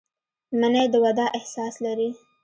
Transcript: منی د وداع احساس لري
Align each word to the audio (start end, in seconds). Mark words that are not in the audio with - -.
منی 0.59 0.85
د 0.93 0.95
وداع 1.03 1.29
احساس 1.37 1.73
لري 1.85 2.09